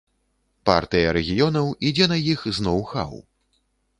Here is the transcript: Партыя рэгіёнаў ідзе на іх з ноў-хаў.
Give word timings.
Партыя 0.69 1.11
рэгіёнаў 1.17 1.69
ідзе 1.89 2.09
на 2.13 2.17
іх 2.35 2.43
з 2.59 2.67
ноў-хаў. 2.69 3.13